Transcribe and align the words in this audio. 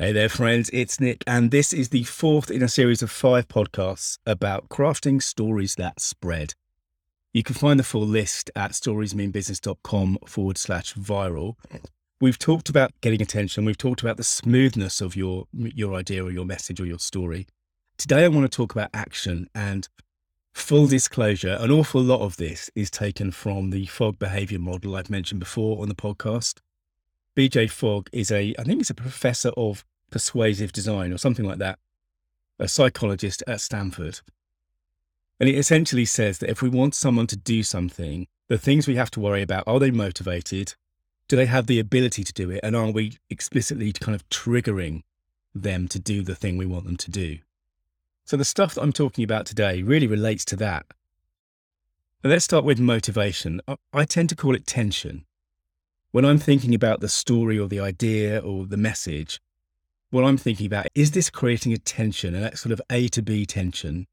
Hey 0.00 0.12
there, 0.12 0.28
friends. 0.28 0.70
It's 0.72 1.00
Nick, 1.00 1.24
and 1.26 1.50
this 1.50 1.72
is 1.72 1.88
the 1.88 2.04
fourth 2.04 2.52
in 2.52 2.62
a 2.62 2.68
series 2.68 3.02
of 3.02 3.10
five 3.10 3.48
podcasts 3.48 4.18
about 4.24 4.68
crafting 4.68 5.20
stories 5.20 5.74
that 5.74 5.98
spread. 5.98 6.54
You 7.32 7.42
can 7.42 7.56
find 7.56 7.80
the 7.80 7.84
full 7.84 8.06
list 8.06 8.48
at 8.54 8.70
storiesmeanbusiness.com 8.70 10.18
forward 10.24 10.56
slash 10.56 10.94
viral. 10.94 11.56
We've 12.20 12.38
talked 12.38 12.68
about 12.68 12.92
getting 13.00 13.20
attention. 13.20 13.64
We've 13.64 13.76
talked 13.76 14.00
about 14.00 14.18
the 14.18 14.22
smoothness 14.22 15.00
of 15.00 15.16
your, 15.16 15.46
your 15.52 15.94
idea 15.94 16.24
or 16.24 16.30
your 16.30 16.46
message 16.46 16.80
or 16.80 16.86
your 16.86 17.00
story. 17.00 17.48
Today, 17.96 18.24
I 18.24 18.28
want 18.28 18.48
to 18.48 18.56
talk 18.56 18.70
about 18.70 18.90
action 18.94 19.50
and 19.52 19.88
full 20.54 20.86
disclosure. 20.86 21.56
An 21.58 21.72
awful 21.72 22.00
lot 22.00 22.20
of 22.20 22.36
this 22.36 22.70
is 22.76 22.88
taken 22.88 23.32
from 23.32 23.70
the 23.70 23.86
Fogg 23.86 24.20
behavior 24.20 24.60
model 24.60 24.94
I've 24.94 25.10
mentioned 25.10 25.40
before 25.40 25.82
on 25.82 25.88
the 25.88 25.96
podcast. 25.96 26.60
BJ 27.38 27.70
Fogg 27.70 28.08
is 28.12 28.32
a, 28.32 28.52
I 28.58 28.64
think 28.64 28.80
he's 28.80 28.90
a 28.90 28.94
professor 28.94 29.50
of 29.50 29.84
persuasive 30.10 30.72
design 30.72 31.12
or 31.12 31.18
something 31.18 31.44
like 31.44 31.58
that, 31.58 31.78
a 32.58 32.66
psychologist 32.66 33.44
at 33.46 33.60
Stanford. 33.60 34.22
And 35.38 35.48
it 35.48 35.54
essentially 35.54 36.04
says 36.04 36.38
that 36.38 36.50
if 36.50 36.62
we 36.62 36.68
want 36.68 36.96
someone 36.96 37.28
to 37.28 37.36
do 37.36 37.62
something, 37.62 38.26
the 38.48 38.58
things 38.58 38.88
we 38.88 38.96
have 38.96 39.12
to 39.12 39.20
worry 39.20 39.40
about 39.40 39.62
are 39.68 39.78
they 39.78 39.92
motivated? 39.92 40.74
Do 41.28 41.36
they 41.36 41.46
have 41.46 41.68
the 41.68 41.78
ability 41.78 42.24
to 42.24 42.32
do 42.32 42.50
it? 42.50 42.58
And 42.64 42.74
are 42.74 42.90
we 42.90 43.18
explicitly 43.30 43.92
kind 43.92 44.16
of 44.16 44.28
triggering 44.30 45.04
them 45.54 45.86
to 45.88 46.00
do 46.00 46.22
the 46.22 46.34
thing 46.34 46.56
we 46.56 46.66
want 46.66 46.86
them 46.86 46.96
to 46.96 47.10
do? 47.12 47.38
So 48.24 48.36
the 48.36 48.44
stuff 48.44 48.74
that 48.74 48.82
I'm 48.82 48.92
talking 48.92 49.22
about 49.22 49.46
today 49.46 49.84
really 49.84 50.08
relates 50.08 50.44
to 50.46 50.56
that. 50.56 50.86
let's 52.24 52.46
start 52.46 52.64
with 52.64 52.80
motivation. 52.80 53.60
I 53.92 54.06
tend 54.06 54.28
to 54.30 54.34
call 54.34 54.56
it 54.56 54.66
tension 54.66 55.24
when 56.10 56.24
I'm 56.24 56.38
thinking 56.38 56.74
about 56.74 57.00
the 57.00 57.08
story 57.08 57.58
or 57.58 57.68
the 57.68 57.80
idea 57.80 58.38
or 58.38 58.66
the 58.66 58.76
message, 58.76 59.40
what 60.10 60.24
I'm 60.24 60.38
thinking 60.38 60.66
about 60.66 60.86
is 60.94 61.10
this 61.10 61.30
creating 61.30 61.72
a 61.72 61.78
tension, 61.78 62.34
and 62.34 62.42
that 62.42 62.58
sort 62.58 62.72
of 62.72 62.80
A 62.90 63.08
to 63.08 63.22
B 63.22 63.44
tension 63.44 64.06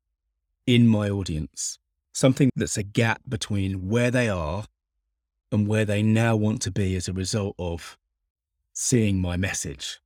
in 0.67 0.87
my 0.87 1.09
audience, 1.09 1.79
something 2.13 2.49
that's 2.55 2.77
a 2.77 2.83
gap 2.83 3.21
between 3.27 3.87
where 3.87 4.11
they 4.11 4.27
are 4.27 4.65
and 5.51 5.67
where 5.67 5.85
they 5.85 6.03
now 6.03 6.35
want 6.35 6.61
to 6.63 6.71
be 6.71 6.95
as 6.95 7.07
a 7.07 7.13
result 7.13 7.55
of 7.57 7.97
seeing 8.73 9.21
my 9.21 9.37
message. 9.37 9.99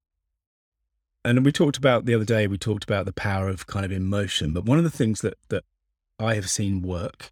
And 1.26 1.44
we 1.44 1.52
talked 1.52 1.78
about 1.78 2.06
the 2.06 2.14
other 2.14 2.26
day, 2.26 2.48
we 2.48 2.58
talked 2.58 2.84
about 2.84 3.06
the 3.06 3.14
power 3.14 3.50
of 3.50 3.68
kind 3.68 3.86
of 3.86 3.92
emotion. 3.92 4.54
But 4.54 4.66
one 4.66 4.78
of 4.78 4.84
the 4.84 4.90
things 4.90 5.22
that, 5.22 5.36
that 5.50 5.64
I 6.20 6.36
have 6.36 6.50
seen 6.50 6.82
work 6.82 7.32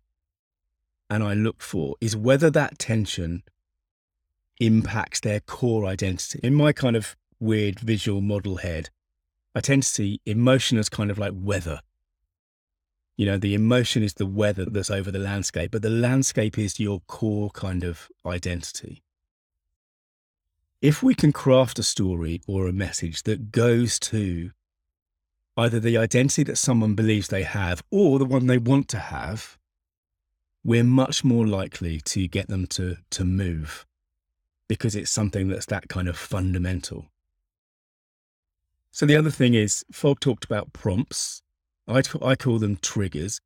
and 1.09 1.23
I 1.23 1.33
look 1.33 1.61
for 1.61 1.95
is 2.01 2.17
whether 2.17 2.49
that 2.49 2.79
tension 2.79 3.43
impacts 4.59 5.19
their 5.19 5.39
core 5.39 5.85
identity. 5.85 6.39
In 6.43 6.53
my 6.53 6.71
kind 6.71 6.95
of 6.95 7.15
weird 7.39 7.79
visual 7.79 8.21
model 8.21 8.57
head, 8.57 8.89
I 9.55 9.61
tend 9.61 9.83
to 9.83 9.89
see 9.89 10.21
emotion 10.25 10.77
as 10.77 10.89
kind 10.89 11.09
of 11.09 11.17
like 11.17 11.33
weather. 11.35 11.81
You 13.15 13.25
know, 13.25 13.37
the 13.37 13.55
emotion 13.55 14.03
is 14.03 14.13
the 14.13 14.27
weather 14.27 14.65
that's 14.65 14.91
over 14.91 15.09
the 15.09 15.19
landscape, 15.19 15.71
but 15.71 15.81
the 15.81 15.89
landscape 15.89 16.57
is 16.57 16.79
your 16.79 16.99
core 17.07 17.49
kind 17.49 17.83
of 17.83 18.09
identity. 18.25 19.01
If 20.79 21.01
we 21.01 21.15
can 21.15 21.31
craft 21.31 21.79
a 21.79 21.83
story 21.83 22.41
or 22.45 22.67
a 22.67 22.73
message 22.73 23.23
that 23.23 23.51
goes 23.51 23.97
to 23.99 24.51
either 25.57 25.79
the 25.79 25.97
identity 25.97 26.43
that 26.43 26.57
someone 26.57 26.93
believes 26.93 27.29
they 27.29 27.41
have 27.41 27.83
or 27.89 28.19
the 28.19 28.25
one 28.25 28.45
they 28.45 28.59
want 28.59 28.87
to 28.89 28.99
have, 28.99 29.57
we're 30.63 30.83
much 30.83 31.23
more 31.23 31.47
likely 31.47 31.99
to 32.01 32.27
get 32.27 32.47
them 32.47 32.67
to, 32.67 32.97
to 33.09 33.25
move 33.25 33.86
because 34.67 34.95
it's 34.95 35.11
something 35.11 35.47
that's 35.47 35.65
that 35.67 35.87
kind 35.89 36.07
of 36.07 36.17
fundamental. 36.17 37.07
So 38.91 39.05
the 39.05 39.15
other 39.15 39.29
thing 39.29 39.53
is, 39.53 39.85
Fogg 39.91 40.19
talked 40.19 40.45
about 40.45 40.73
prompts. 40.73 41.41
I, 41.87 42.01
I 42.21 42.35
call 42.35 42.59
them 42.59 42.77
triggers. 42.77 43.39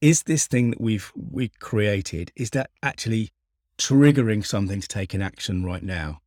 Is 0.00 0.22
this 0.22 0.46
thing 0.46 0.70
that 0.70 0.80
we've 0.80 1.12
we 1.14 1.48
created 1.48 2.32
is 2.36 2.50
that 2.50 2.70
actually 2.82 3.30
triggering 3.78 4.44
something 4.44 4.80
to 4.80 4.88
take 4.88 5.14
an 5.14 5.22
action 5.22 5.64
right 5.64 5.82
now? 5.82 6.20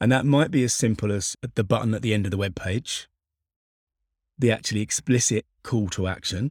And 0.00 0.10
that 0.10 0.24
might 0.24 0.50
be 0.50 0.64
as 0.64 0.72
simple 0.72 1.12
as 1.12 1.36
the 1.54 1.64
button 1.64 1.94
at 1.94 2.02
the 2.02 2.14
end 2.14 2.26
of 2.26 2.30
the 2.30 2.36
web 2.36 2.54
page, 2.54 3.08
the 4.38 4.50
actually 4.50 4.80
explicit 4.80 5.44
call 5.62 5.88
to 5.90 6.06
action, 6.06 6.50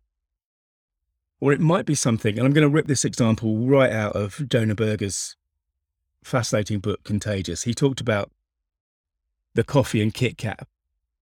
or 1.40 1.52
it 1.52 1.60
might 1.60 1.86
be 1.86 1.96
something. 1.96 2.38
And 2.38 2.46
I'm 2.46 2.54
going 2.54 2.68
to 2.68 2.74
rip 2.74 2.88
this 2.88 3.06
example 3.06 3.58
right 3.58 3.92
out 3.92 4.16
of 4.16 4.48
Jonah 4.48 4.76
Berger's 4.76 5.36
fascinating 6.24 6.80
book, 6.80 7.04
Contagious, 7.04 7.64
he 7.64 7.74
talked 7.74 8.02
about 8.02 8.32
the 9.56 9.64
coffee 9.64 10.02
and 10.02 10.14
Kit 10.14 10.38
Kat 10.38 10.68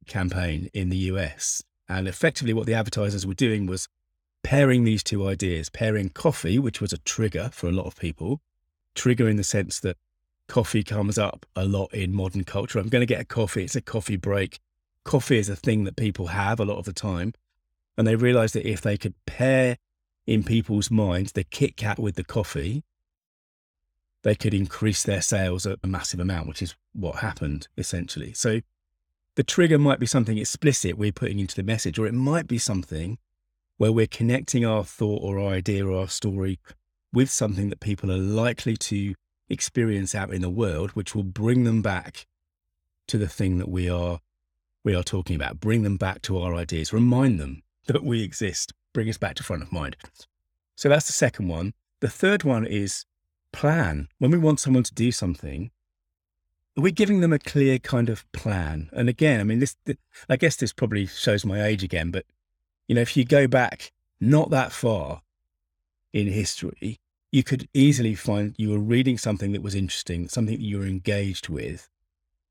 campaign 0.08 0.70
in 0.74 0.90
the 0.90 0.98
US. 0.98 1.64
And 1.90 2.08
effectively, 2.08 2.54
what 2.54 2.66
the 2.66 2.74
advertisers 2.74 3.26
were 3.26 3.34
doing 3.34 3.66
was 3.66 3.88
pairing 4.44 4.84
these 4.84 5.04
two 5.04 5.28
ideas, 5.28 5.70
pairing 5.70 6.10
coffee, 6.10 6.60
which 6.60 6.82
was 6.82 6.94
a 6.94 6.98
trigger 7.00 7.50
for 7.52 7.68
a 7.68 7.72
lot 7.72 7.86
of 7.86 7.96
people, 7.96 8.42
trigger 8.96 9.28
in 9.30 9.38
the 9.38 9.44
sense 9.44 9.80
that 9.82 9.98
coffee 10.48 10.84
comes 10.84 11.18
up 11.18 11.46
a 11.56 11.66
lot 11.66 11.94
in 11.94 12.14
modern 12.14 12.44
culture. 12.44 12.80
I'm 12.80 12.90
going 12.90 13.02
to 13.02 13.06
get 13.06 13.22
a 13.22 13.26
coffee, 13.26 13.64
it's 13.64 13.76
a 13.76 13.82
coffee 13.82 14.16
break. 14.16 14.60
Coffee 15.04 15.38
is 15.38 15.50
a 15.50 15.56
thing 15.56 15.84
that 15.86 15.96
people 15.96 16.28
have 16.28 16.60
a 16.60 16.66
lot 16.66 16.78
of 16.78 16.86
the 16.86 16.94
time. 16.94 17.34
And 17.98 18.06
they 18.06 18.16
realized 18.16 18.56
that 18.56 18.70
if 18.70 18.82
they 18.82 18.98
could 18.98 19.14
pair 19.26 19.78
in 20.26 20.44
people's 20.44 20.92
minds 20.92 21.32
the 21.32 21.44
Kit 21.44 21.78
Kat 21.78 21.98
with 21.98 22.16
the 22.16 22.24
coffee, 22.24 22.84
they 24.28 24.36
could 24.36 24.54
increase 24.54 25.04
their 25.04 25.22
sales 25.22 25.66
a, 25.66 25.78
massive 25.88 26.20
amount, 26.20 26.50
which 26.50 26.62
is 26.62 26.76
what 26.92 27.20
happened 27.20 27.70
essentially. 27.78 28.34
So 28.34 28.60
the 29.36 29.44
trigger 29.44 29.80
might 29.80 30.02
be 30.02 30.06
something 30.06 30.38
explicit 30.38 30.98
we're 30.98 31.14
putting 31.14 31.40
into 31.40 31.56
the 31.56 31.64
message, 31.64 31.98
or 31.98 32.06
it 32.06 32.14
might 32.14 32.46
be 32.46 32.58
something 32.58 33.20
where 33.78 33.94
we're 33.94 34.06
connecting 34.06 34.66
our 34.66 34.84
thought 34.84 35.24
or 35.24 35.40
our 35.40 35.54
idea 35.54 35.88
or 35.88 35.98
our 35.98 36.10
story 36.10 36.60
with 37.14 37.30
something 37.30 37.70
that 37.70 37.80
people 37.80 38.12
are 38.12 38.18
likely 38.18 38.76
to 38.76 39.16
experience 39.48 40.14
out 40.14 40.34
in 40.34 40.42
the 40.42 40.50
world, 40.50 40.92
which 40.92 41.16
will 41.16 41.24
bring 41.24 41.64
them 41.64 41.82
back 41.82 42.28
to 43.08 43.18
the 43.18 43.30
thing 43.30 43.60
that 43.60 43.70
we 43.70 43.90
are 43.90 44.20
we 44.84 44.94
are 44.94 45.04
talking 45.04 45.38
about, 45.38 45.62
bring 45.62 45.84
them 45.84 45.96
back 45.96 46.22
to 46.24 46.38
our 46.38 46.54
ideas, 46.54 46.92
remind 46.92 47.40
them 47.40 47.64
that 47.86 48.04
we 48.04 48.24
exist, 48.24 48.74
bring 48.92 49.08
us 49.08 49.18
back 49.18 49.36
to 49.36 49.44
front 49.44 49.64
of 49.64 49.72
mind. 49.72 49.96
So 50.76 50.90
that's 50.90 51.08
the 51.08 51.14
second 51.14 51.48
one. 51.48 51.74
The 52.02 52.10
third 52.10 52.44
one 52.44 52.66
is 52.66 53.06
plan. 53.52 54.10
When 54.20 54.32
we 54.32 54.38
want 54.38 54.60
someone 54.60 54.84
to 54.84 54.94
do 54.94 55.12
something, 55.12 55.72
we're 56.76 56.92
giving 56.92 57.22
them 57.22 57.34
a 57.34 57.40
clear 57.40 57.80
kind 57.80 58.10
of 58.10 58.32
plan. 58.32 58.90
And 58.94 59.10
again, 59.10 59.40
I 59.40 59.44
mean, 59.44 59.60
this, 59.60 59.76
I 60.30 60.36
guess 60.36 60.56
this 60.56 60.74
probably 60.74 61.08
shows 61.08 61.46
my 61.46 61.64
age 61.64 61.84
again, 61.84 62.12
but 62.12 62.26
you 62.88 62.96
know, 62.96 63.02
if 63.02 63.18
you 63.18 63.26
go 63.26 63.48
back 63.48 63.92
not 64.20 64.50
that 64.52 64.72
far 64.72 65.22
in 66.14 66.28
history, 66.28 67.00
you 67.32 67.44
could 67.44 67.68
easily 67.74 68.16
find 68.16 68.56
you 68.58 68.70
were 68.70 68.80
reading 68.80 69.18
something 69.18 69.52
that 69.52 69.62
was 69.62 69.76
interesting, 69.76 70.30
something 70.30 70.56
that 70.56 70.64
you 70.64 70.80
were 70.80 70.86
engaged 70.86 71.50
with. 71.50 71.90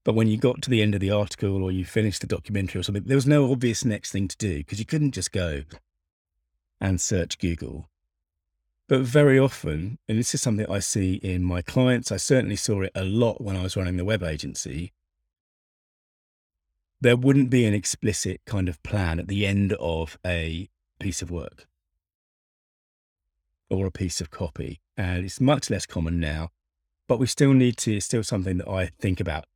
But 0.05 0.15
when 0.15 0.29
you 0.29 0.37
got 0.37 0.63
to 0.63 0.71
the 0.71 0.83
end 0.83 0.95
of 0.95 1.01
the 1.01 1.11
article 1.11 1.65
or 1.65 1.73
you 1.73 1.85
finished 1.85 2.21
the 2.21 2.27
documentary 2.27 2.81
or 2.81 2.83
something, 2.83 3.05
there 3.05 3.17
was 3.17 3.27
no 3.27 3.51
obvious 3.51 3.85
next 3.85 4.13
thing 4.13 4.29
to 4.29 4.37
do 4.37 4.59
because 4.59 4.79
you 4.79 4.85
couldn't 4.85 5.13
just 5.13 5.33
go 5.33 5.63
and 6.81 7.01
search 7.01 7.39
Google. 7.39 7.89
But 8.89 9.01
very 9.01 9.39
often, 9.39 9.99
and 10.09 10.17
this 10.19 10.33
is 10.33 10.43
something 10.43 10.71
I 10.71 10.79
see 10.79 11.15
in 11.15 11.43
my 11.43 11.61
clients, 11.61 12.13
I 12.13 12.19
certainly 12.19 12.55
saw 12.57 12.83
it 12.83 12.93
a 12.95 13.05
lot 13.05 13.41
when 13.41 13.57
I 13.57 13.63
was 13.63 13.77
running 13.77 13.97
the 13.97 14.05
web 14.05 14.23
agency. 14.23 14.93
There 17.01 17.17
wouldn't 17.17 17.51
be 17.51 17.65
an 17.65 17.75
explicit 17.75 18.41
kind 18.47 18.69
of 18.69 18.83
plan 18.85 19.19
at 19.19 19.27
the 19.27 19.45
end 19.45 19.73
of 19.75 20.19
a 20.25 20.69
piece 21.01 21.21
of 21.21 21.31
work 21.31 21.67
or 23.69 23.87
a 23.87 23.91
piece 23.91 24.21
of 24.21 24.31
copy. 24.31 24.81
And 24.97 25.25
it's 25.25 25.41
much 25.41 25.69
less 25.69 25.85
common 25.85 26.21
now, 26.21 26.51
but 27.09 27.19
we 27.19 27.27
still 27.27 27.53
need 27.53 27.77
to, 27.79 27.97
it's 27.97 28.07
still 28.07 28.23
something 28.23 28.59
that 28.59 28.69
I 28.69 28.87
think 28.87 29.19
about 29.21 29.47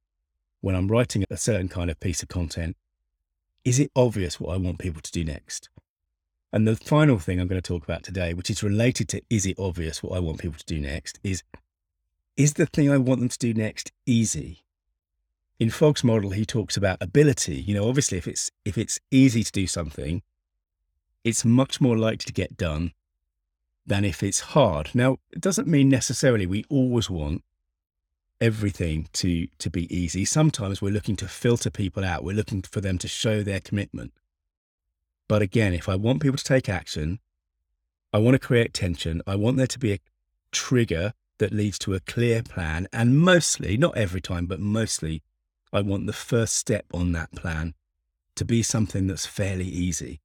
when 0.61 0.75
I'm 0.75 0.89
writing 0.89 1.25
a 1.31 1.37
certain 1.37 1.69
kind 1.69 1.89
of 1.89 2.01
piece 2.01 2.23
of 2.23 2.29
content. 2.29 2.77
Is 3.65 3.79
it 3.79 3.93
obvious 3.95 4.41
what 4.41 4.53
I 4.53 4.59
want 4.59 4.81
people 4.81 5.01
to 5.01 5.13
do 5.13 5.25
next? 5.25 5.71
And 6.53 6.67
the 6.67 6.77
final 6.77 7.19
thing 7.19 7.41
I'm 7.41 7.47
going 7.47 7.61
to 7.61 7.67
talk 7.67 7.85
about 7.85 8.03
today, 8.03 8.35
which 8.35 8.51
is 8.51 8.63
related 8.63 9.09
to 9.11 9.23
is 9.31 9.47
it 9.47 9.59
obvious 9.59 10.03
what 10.03 10.17
I 10.17 10.21
want 10.21 10.41
people 10.41 10.59
to 10.59 10.65
do 10.67 10.81
next, 10.81 11.21
is 11.23 11.43
is 12.37 12.55
the 12.55 12.67
thing 12.67 12.91
I 12.91 12.97
want 12.97 13.21
them 13.21 13.29
to 13.29 13.39
do 13.39 13.55
next 13.55 13.93
easy? 14.07 14.65
In 15.59 15.71
Fogg's 15.71 16.03
model, 16.03 16.31
he 16.31 16.47
talks 16.47 16.77
about 16.77 16.99
ability. 17.01 17.57
You 17.57 17.75
know, 17.75 17.89
obviously, 17.89 18.19
if 18.19 18.27
it's 18.27 18.51
if 18.65 18.79
it's 18.79 18.99
easy 19.11 19.45
to 19.45 19.53
do 19.53 19.67
something, 19.67 20.23
it's 21.23 21.45
much 21.45 21.81
more 21.81 21.97
likely 21.97 22.25
to 22.27 22.33
get 22.33 22.57
done 22.57 22.93
than 23.87 24.05
if 24.05 24.23
it's 24.23 24.41
hard. 24.41 24.91
Now, 24.95 25.19
it 25.31 25.41
doesn't 25.41 25.69
mean 25.69 25.89
necessarily 25.89 26.47
we 26.47 26.65
always 26.69 27.11
want 27.11 27.45
everything 28.41 29.09
to 29.13 29.47
to 29.59 29.71
be 29.71 29.95
easy. 29.95 30.25
Sometimes 30.25 30.81
we're 30.83 30.93
looking 30.93 31.17
to 31.17 31.29
filter 31.29 31.71
people 31.71 32.05
out. 32.05 32.25
We're 32.25 32.37
looking 32.37 32.63
for 32.63 32.81
them 32.81 32.99
to 32.99 33.09
show 33.09 33.43
their 33.43 33.61
commitment. 33.61 34.13
But 35.31 35.43
again, 35.43 35.75
if 35.75 35.89
I 35.89 35.95
want 35.95 36.23
people 36.23 36.39
to 36.39 36.43
take 36.43 36.69
action, 36.69 37.21
I 38.13 38.19
want 38.19 38.35
to 38.35 38.45
create 38.45 38.75
tension. 38.75 39.23
I 39.29 39.37
want 39.37 39.59
there 39.59 39.69
to 39.69 39.79
be 39.79 39.93
a 39.93 40.01
trigger 40.51 41.13
that 41.39 41.53
leads 41.53 41.79
to 41.79 41.95
a 41.95 42.01
clear 42.01 42.43
plan 42.43 42.89
and 42.93 43.17
mostly, 43.17 43.77
not 43.77 43.97
every 43.97 44.21
time, 44.21 44.47
but 44.47 44.59
mostly 44.59 45.23
I 45.73 45.83
want 45.83 46.09
the 46.09 46.13
first 46.13 46.57
step 46.57 46.85
on 46.93 47.13
that 47.13 47.31
plan 47.31 47.75
to 48.35 48.45
be 48.45 48.65
something 48.65 49.07
that's 49.07 49.25
fairly 49.25 49.69
easy. 49.69 50.19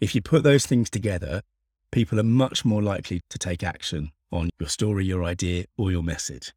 If 0.00 0.14
you 0.14 0.22
put 0.22 0.44
those 0.44 0.64
things 0.64 0.88
together, 0.88 1.42
people 1.90 2.20
are 2.20 2.22
much 2.22 2.64
more 2.64 2.84
likely 2.84 3.20
to 3.30 3.38
take 3.40 3.64
action 3.64 4.12
on 4.30 4.50
your 4.60 4.68
story, 4.68 5.04
your 5.04 5.24
idea, 5.24 5.64
or 5.76 5.90
your 5.90 6.04
message. 6.04 6.52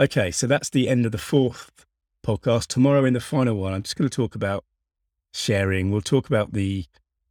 Okay, 0.00 0.30
so 0.30 0.46
that's 0.46 0.70
the 0.70 0.88
end 0.88 1.04
of 1.04 1.12
the 1.12 1.18
fourth 1.18 1.84
podcast. 2.26 2.68
Tomorrow, 2.68 3.04
in 3.04 3.12
the 3.12 3.20
final 3.20 3.56
one, 3.56 3.74
I'm 3.74 3.82
just 3.82 3.96
going 3.96 4.08
to 4.08 4.16
talk 4.16 4.34
about 4.34 4.64
sharing. 5.34 5.90
We'll 5.90 6.00
talk 6.00 6.26
about 6.26 6.54
the 6.54 6.86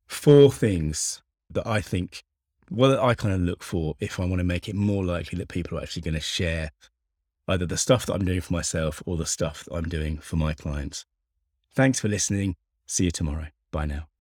four 0.09 0.51
things 0.51 1.21
that 1.51 1.65
I 1.65 1.79
think, 1.79 2.23
well, 2.69 2.89
that 2.89 2.99
I 2.99 3.13
kind 3.13 3.33
of 3.33 3.41
look 3.41 3.63
for 3.63 3.95
if 3.99 4.19
I 4.19 4.25
want 4.25 4.39
to 4.39 4.43
make 4.43 4.67
it 4.67 4.75
more 4.75 5.05
likely 5.05 5.37
that 5.37 5.47
people 5.47 5.77
are 5.77 5.81
actually 5.81 6.01
going 6.01 6.15
to 6.15 6.19
share 6.19 6.71
either 7.47 7.65
the 7.65 7.77
stuff 7.77 8.05
that 8.05 8.13
I'm 8.13 8.25
doing 8.25 8.41
for 8.41 8.53
myself 8.53 9.01
or 9.05 9.17
the 9.17 9.25
stuff 9.25 9.65
that 9.65 9.75
I'm 9.75 9.89
doing 9.89 10.17
for 10.17 10.35
my 10.35 10.53
clients. 10.53 11.05
Thanks 11.73 11.99
for 11.99 12.07
listening. 12.07 12.55
See 12.85 13.05
you 13.05 13.11
tomorrow. 13.11 13.47
Bye 13.71 13.85
now. 13.85 14.09